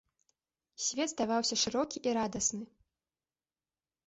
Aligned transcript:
Свет 0.85 1.11
здаваўся 1.11 1.55
шырокі 1.65 1.97
і 2.09 2.17
радасны. 2.19 2.63